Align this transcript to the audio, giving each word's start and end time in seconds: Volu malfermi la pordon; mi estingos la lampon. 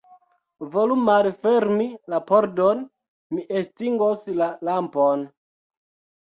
Volu 0.75 0.95
malfermi 1.09 1.85
la 2.13 2.19
pordon; 2.31 2.81
mi 3.35 3.45
estingos 3.61 4.25
la 4.41 4.49
lampon. 4.71 5.29